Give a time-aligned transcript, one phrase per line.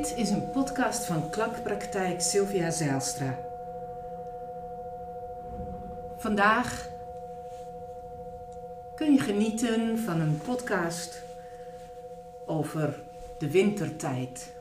[0.00, 3.38] Dit is een podcast van Klankpraktijk Sylvia Zijlstra.
[6.16, 6.88] Vandaag
[8.94, 11.22] kun je genieten van een podcast
[12.46, 13.02] over
[13.38, 14.52] de wintertijd.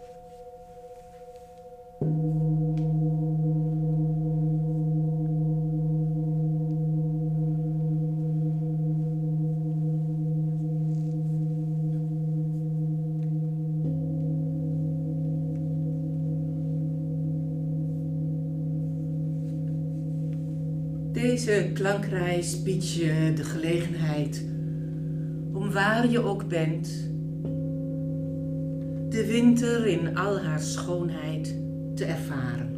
[21.11, 24.45] Deze klankreis biedt je de gelegenheid
[25.53, 26.87] om waar je ook bent,
[29.09, 31.55] de winter in al haar schoonheid
[31.95, 32.69] te ervaren.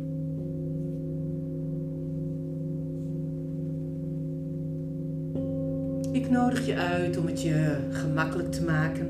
[6.11, 9.09] Ik nodig je uit om het je gemakkelijk te maken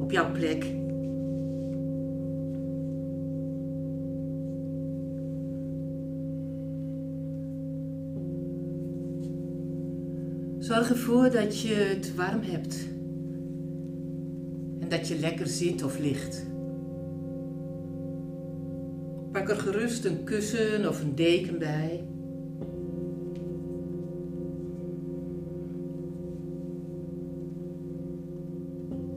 [0.00, 0.81] op jouw plek
[10.72, 12.88] Zorg ervoor dat je het warm hebt
[14.80, 16.46] en dat je lekker zit of ligt.
[19.32, 22.04] Pak er gerust een kussen of een deken bij.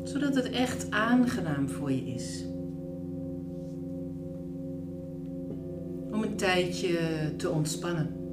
[0.03, 2.45] Zodat het echt aangenaam voor je is.
[6.11, 6.97] Om een tijdje
[7.37, 8.24] te ontspannen.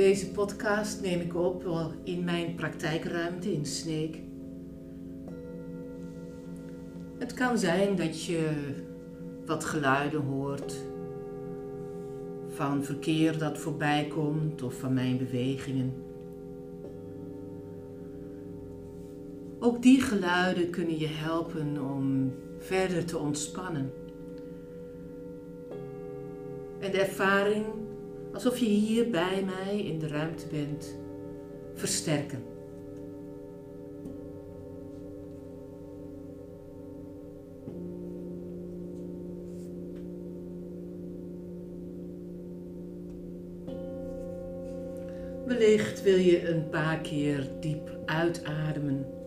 [0.00, 1.64] Deze podcast neem ik op
[2.04, 4.18] in mijn praktijkruimte in Sneek.
[7.18, 8.50] Het kan zijn dat je
[9.46, 10.74] wat geluiden hoort
[12.48, 15.92] van verkeer dat voorbij komt of van mijn bewegingen.
[19.58, 23.92] Ook die geluiden kunnen je helpen om verder te ontspannen.
[26.78, 27.66] En de ervaring
[28.32, 30.98] alsof je hier bij mij in de ruimte bent,
[31.74, 32.42] versterken.
[45.46, 49.19] Wellicht wil je een paar keer diep uitademen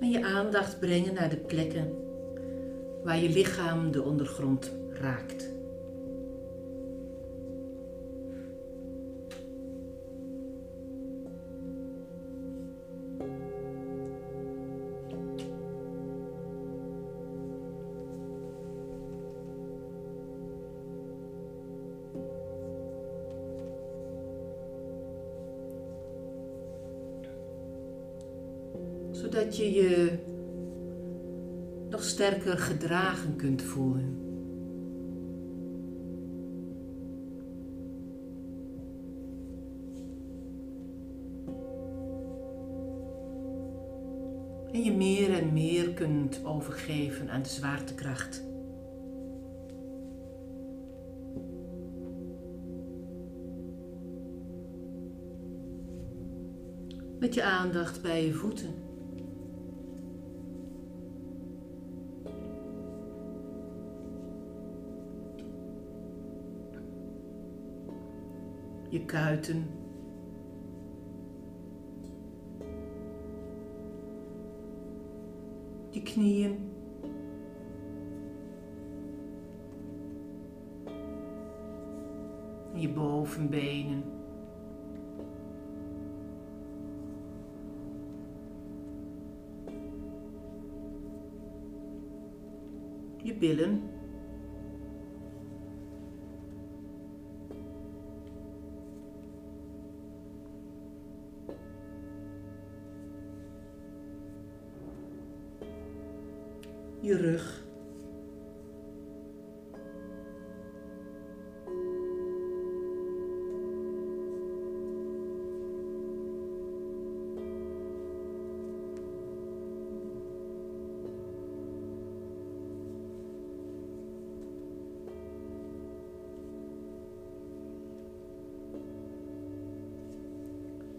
[0.00, 1.94] en je aandacht brengen naar de plekken
[3.02, 5.59] waar je lichaam de ondergrond raakt.
[29.68, 30.18] Je
[31.90, 34.18] nog sterker gedragen kunt voelen.
[44.72, 48.48] En je meer en meer kunt overgeven aan de zwaartekracht.
[57.18, 58.89] Met je aandacht bij je voeten.
[68.90, 69.64] Je kuiten.
[75.90, 76.58] Je knieën.
[82.74, 84.02] Je bovenbenen.
[93.22, 93.99] Je billen.
[107.10, 107.60] je rug.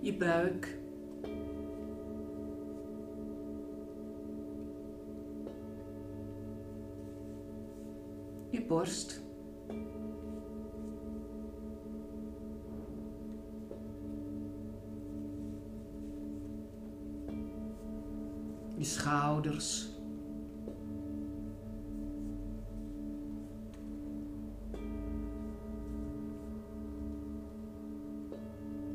[0.01, 0.90] je buik.
[8.71, 9.21] Borst.
[18.77, 19.89] Je schouders.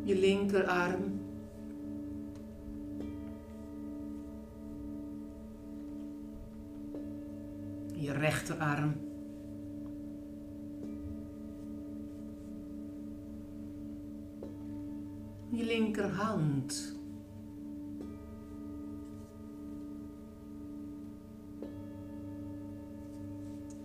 [0.04, 1.20] Je linkerarm.
[7.94, 9.05] Je rechterarm.
[15.96, 16.94] Linkerhand.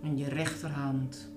[0.04, 1.32] En je rechterhand.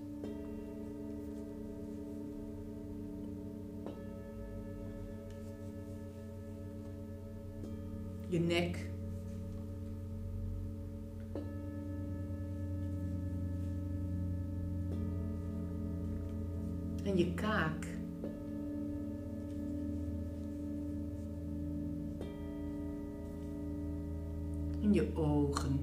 [8.29, 8.93] Je nek.
[17.05, 17.94] En je kaak.
[24.95, 25.81] Je ogen.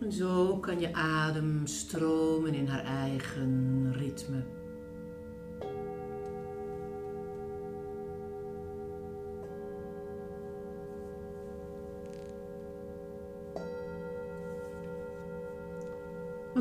[0.00, 4.55] En zo kan je adem stromen in haar eigen ritme.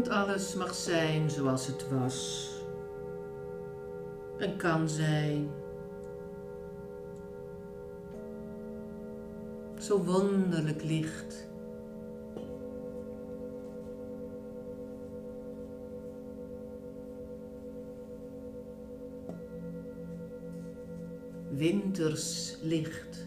[0.09, 2.49] Alles mag zijn zoals het was
[4.37, 5.49] en kan zijn.
[9.79, 11.47] Zo wonderlijk licht.
[21.49, 23.24] Winters licht.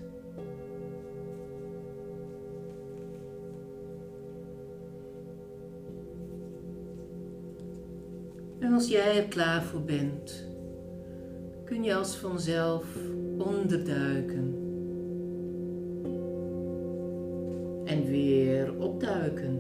[8.79, 10.47] Als jij er klaar voor bent,
[11.65, 12.85] kun je als vanzelf
[13.39, 14.55] onderduiken.
[17.85, 19.59] En weer opduiken.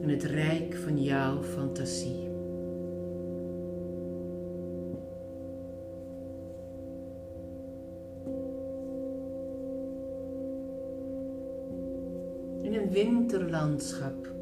[0.00, 2.26] In het rijk van jouw fantasie.
[12.62, 14.37] In een winterlandschap.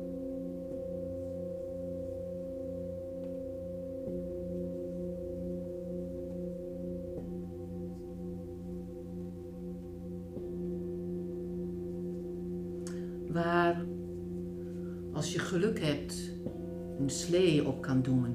[17.27, 18.35] Slee op kan doen.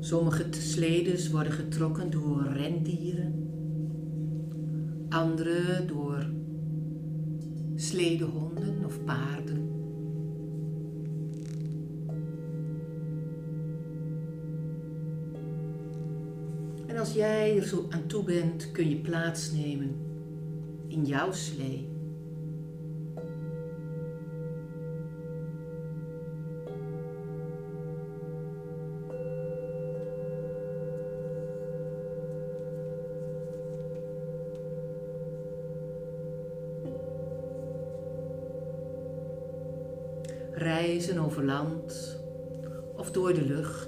[0.00, 3.48] Sommige sledes worden getrokken door rendieren,
[5.08, 6.26] andere door
[7.74, 9.64] sledehonden of paarden.
[16.86, 19.96] En als jij er zo aan toe bent, kun je plaatsnemen
[20.88, 21.88] in jouw slee.
[40.52, 42.18] Reizen over land
[42.96, 43.83] of door de lucht.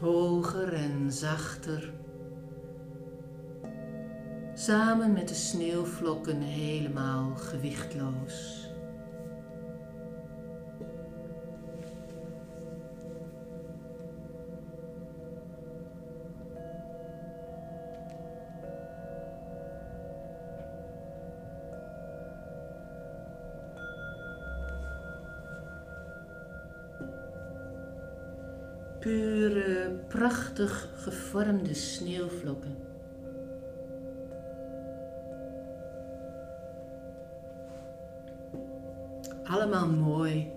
[0.00, 1.92] Hoger en zachter.
[4.54, 8.59] Samen met de sneeuwvlokken helemaal gewichtloos.
[29.00, 32.76] Pure, prachtig gevormde sneeuwvlokken.
[39.44, 40.52] Allemaal mooi,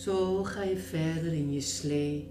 [0.00, 2.28] Zo ga je verder in je slee.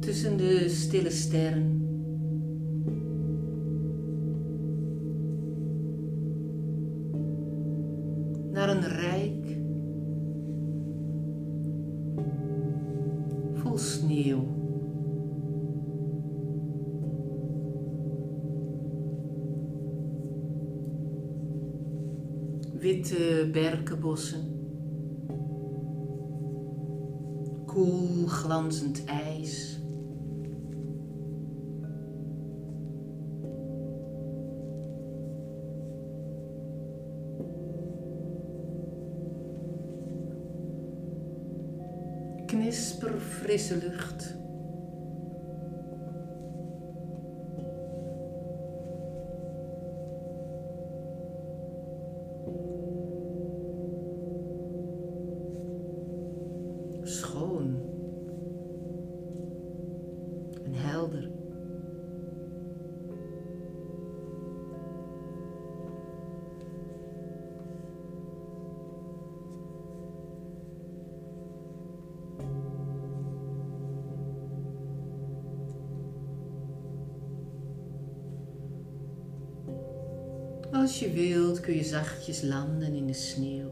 [0.00, 1.77] Tussen de stille sterren.
[43.48, 44.34] Frisse lucht.
[80.88, 83.70] Als je wilt kun je zachtjes landen in de sneeuw.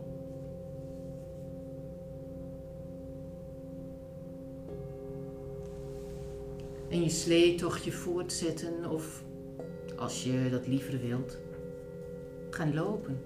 [6.88, 9.24] en je sleetochtje voortzetten of,
[9.96, 11.38] als je dat liever wilt,
[12.50, 13.20] gaan lopen.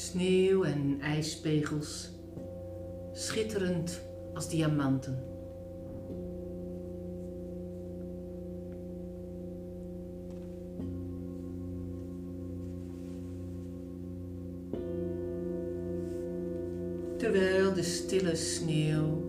[0.00, 2.10] Sneeuw en ijspegels,
[3.12, 4.00] schitterend
[4.34, 5.24] als diamanten.
[17.16, 19.19] Terwijl de stille sneeuw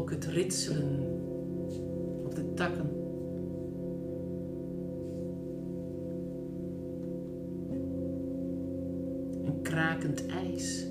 [0.00, 1.00] ook het ritselen
[2.24, 2.90] op de takken.
[9.44, 10.89] En krakend ijs.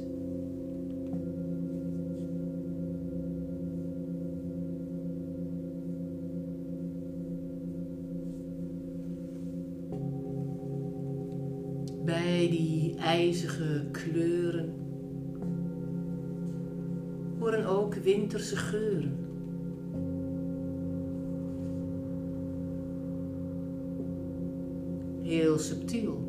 [18.29, 19.17] Winterse geuren.
[25.21, 26.28] Heel subtiel.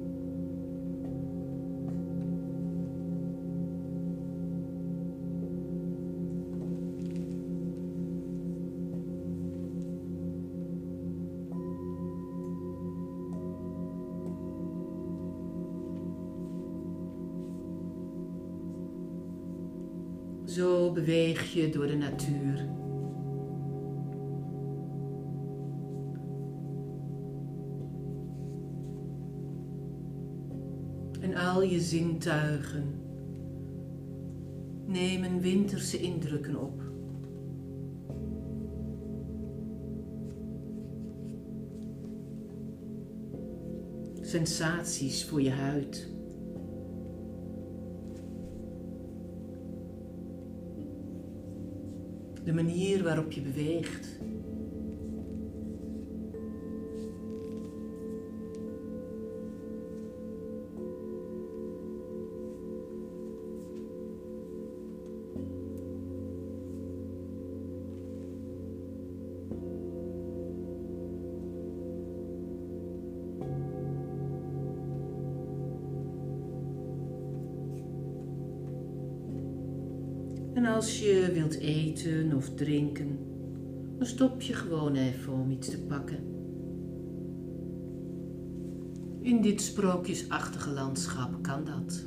[20.50, 22.68] Zo beweeg je door de natuur.
[31.20, 33.00] En al je zintuigen
[34.86, 36.82] nemen winterse indrukken op.
[44.20, 46.19] Sensaties voor je huid.
[52.50, 54.18] De manier waarop je beweegt.
[82.34, 83.18] Of drinken,
[83.98, 86.18] dan stop je gewoon even om iets te pakken.
[89.22, 92.04] In dit sprookjesachtige landschap kan dat.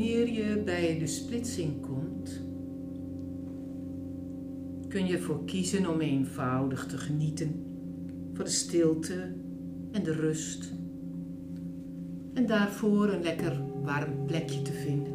[0.00, 2.40] Wanneer je bij de splitsing komt,
[4.88, 7.64] kun je ervoor kiezen om eenvoudig te genieten
[8.32, 9.34] van de stilte
[9.92, 10.72] en de rust.
[12.34, 15.12] En daarvoor een lekker warm plekje te vinden.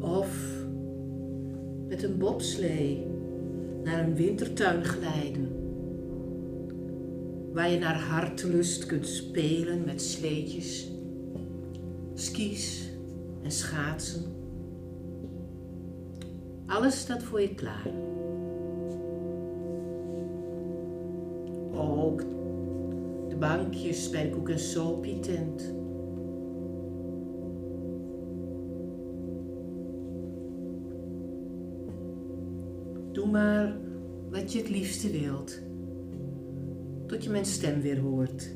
[0.00, 0.64] Of
[1.88, 3.06] met een bobslee
[3.84, 5.67] naar een wintertuin glijden
[7.52, 10.90] waar je naar hartelust kunt spelen met sleetjes,
[12.14, 12.92] skis
[13.42, 14.22] en schaatsen.
[16.66, 17.90] Alles staat voor je klaar.
[21.72, 22.20] Ook
[23.28, 25.74] de bankjes bij de koek- en sopie tent.
[33.12, 33.76] Doe maar
[34.30, 35.67] wat je het liefste wilt
[37.18, 38.48] tot je mijn stem weer hoort.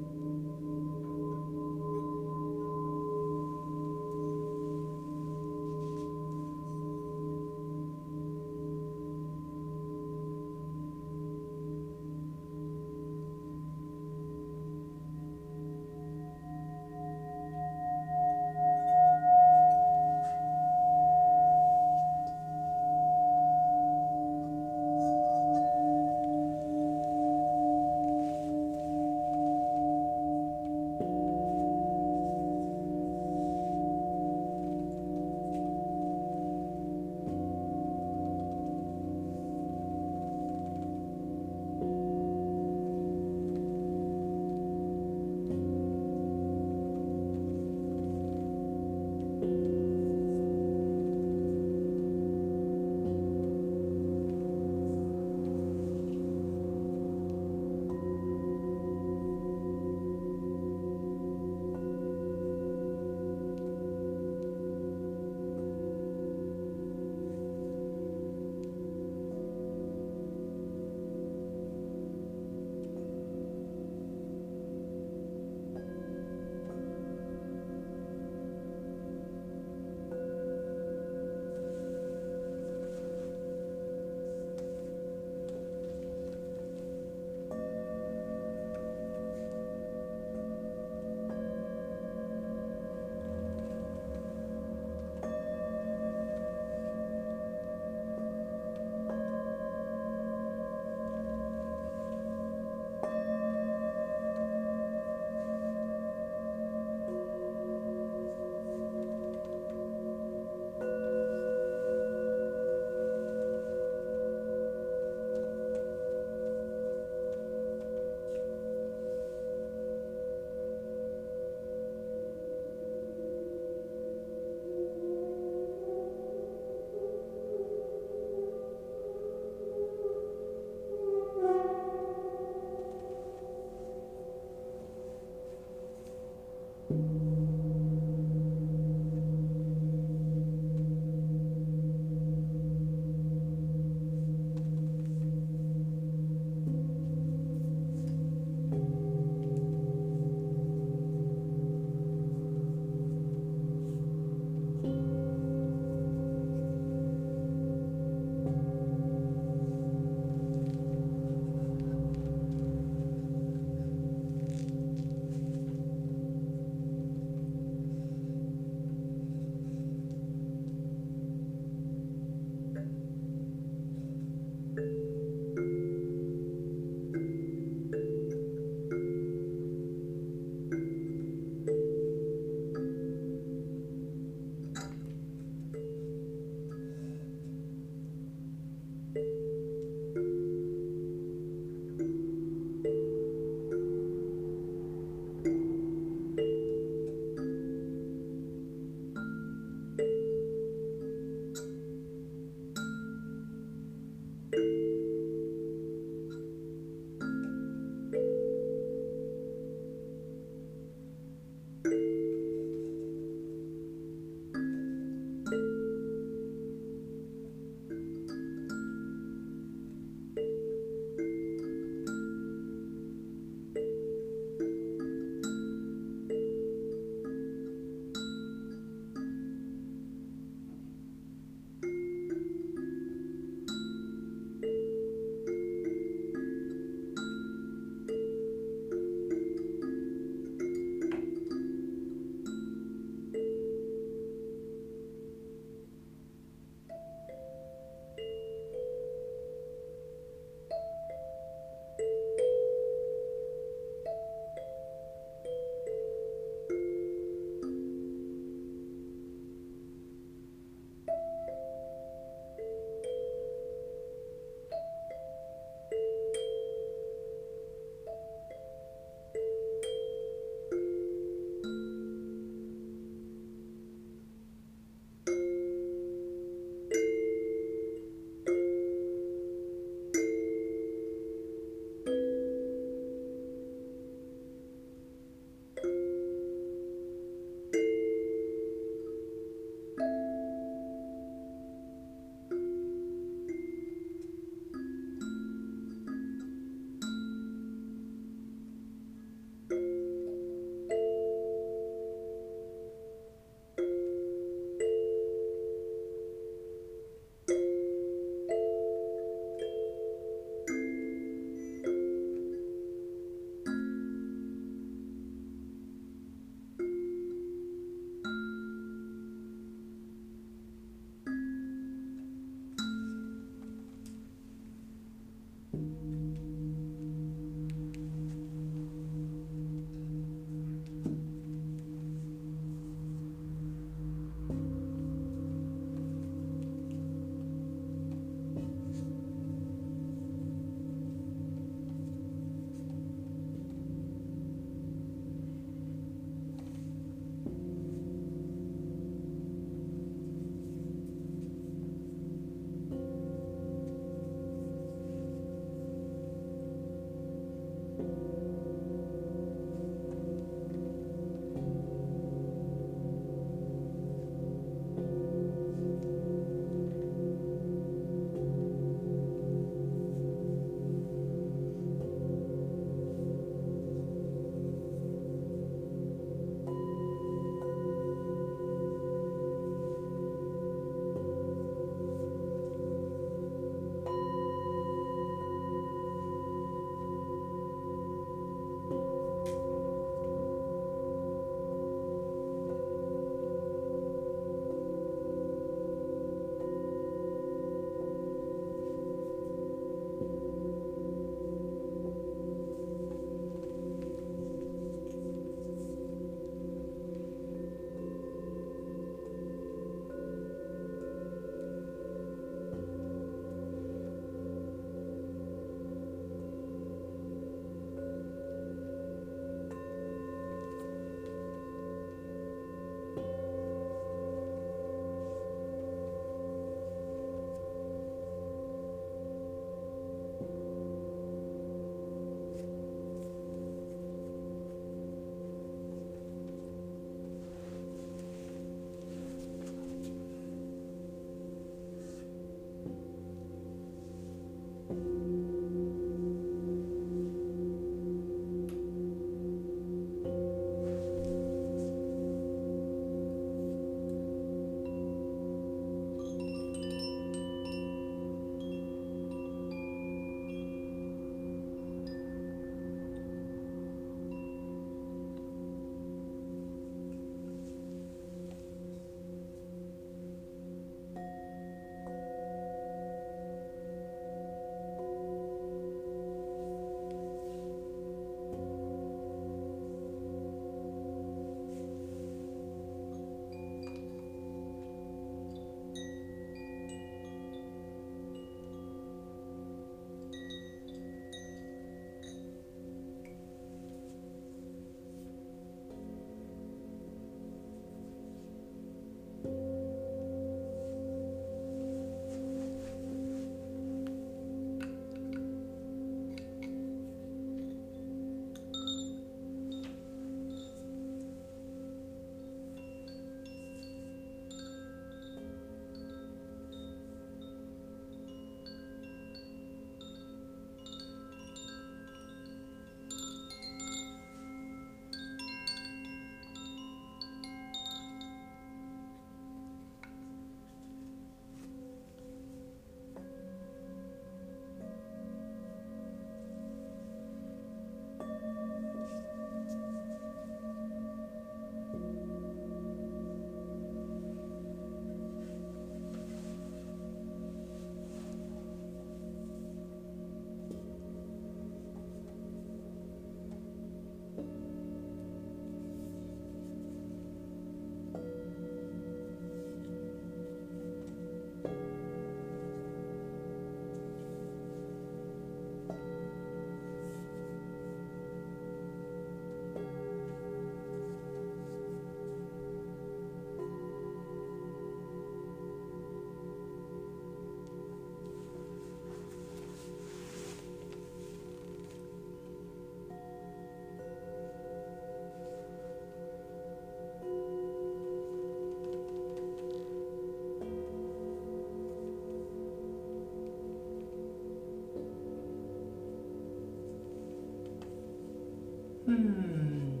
[599.18, 600.00] Hmm.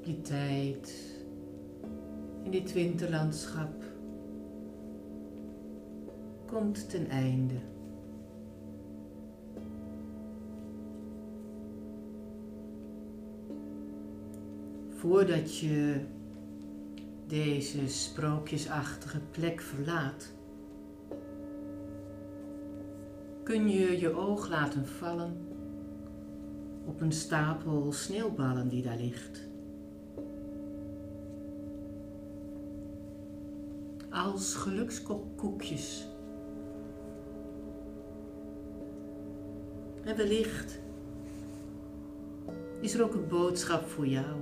[0.00, 1.14] Je tijd
[2.42, 3.84] in dit winterlandschap
[6.46, 7.54] komt ten einde.
[14.88, 16.00] Voordat je
[17.26, 20.32] deze sprookjesachtige plek verlaat,
[23.52, 25.36] kun je je oog laten vallen
[26.86, 29.40] op een stapel sneeuwballen die daar ligt.
[34.10, 36.08] Als gelukskoekjes.
[40.04, 40.80] En wellicht
[42.80, 44.36] is er ook een boodschap voor jou.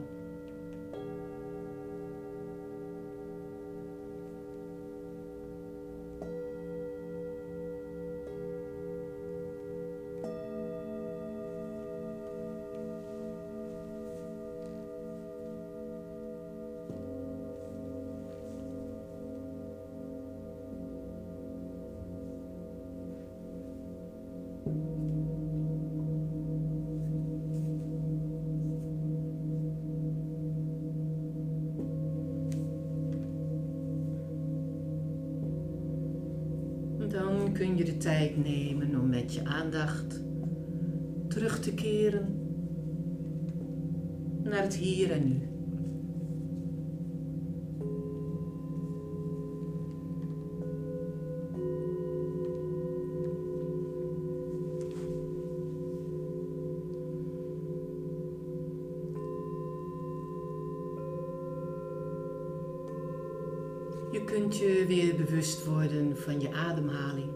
[64.11, 67.33] Je kunt je weer bewust worden van je ademhaling.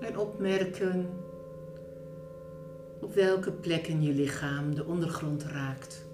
[0.00, 1.08] En opmerken
[3.00, 6.11] op welke plekken je lichaam de ondergrond raakt.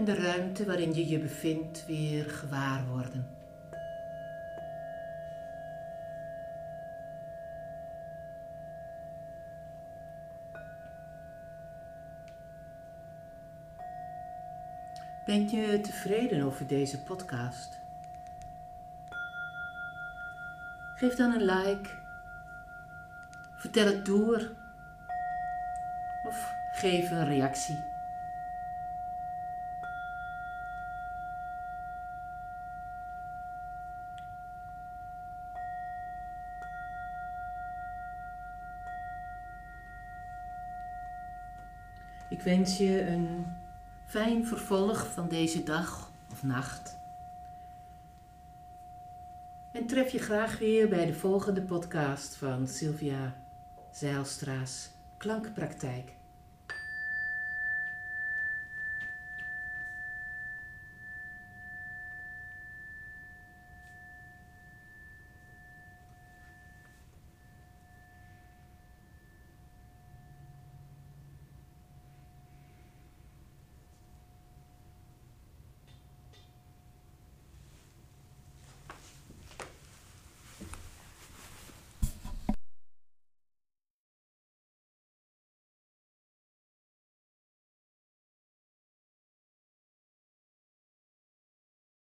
[0.00, 3.28] En de ruimte waarin je je bevindt weer gewaar worden.
[15.24, 17.78] Ben je tevreden over deze podcast?
[20.94, 21.88] Geef dan een like.
[23.56, 24.50] Vertel het door.
[26.22, 27.89] Of geef een reactie.
[42.40, 43.46] Ik wens je een
[44.04, 46.98] fijn vervolg van deze dag of nacht.
[49.72, 53.34] En tref je graag weer bij de volgende podcast van Sylvia
[53.90, 56.12] Zeilstra's Klankpraktijk.